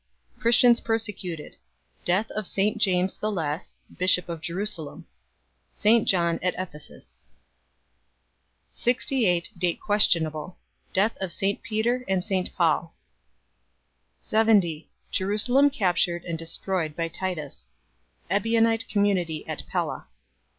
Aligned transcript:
Christians 0.39 0.81
persecuted. 0.81 1.57
Death 2.05 2.31
of 2.31 2.47
St 2.47 2.79
James 2.79 3.17
the 3.17 3.29
Less, 3.31 3.81
Bishop 3.99 4.29
of 4.29 4.41
Jerusalem. 4.41 5.05
St 5.75 6.07
John 6.07 6.39
at 6.41 6.55
Ephesus. 6.57 7.21
68? 8.71 9.51
Death 9.59 11.17
of 11.17 11.31
St 11.31 11.61
Peter 11.61 12.03
and 12.07 12.23
St 12.23 12.51
Paul. 12.55 12.95
70 14.17 14.89
Jerusalem 15.11 15.69
captured 15.69 16.25
and 16.25 16.35
destroyed 16.35 16.95
by 16.95 17.07
Titus. 17.07 17.71
Ebionite 18.31 18.89
community 18.89 19.47
at 19.47 19.67
Pella. 19.67 20.07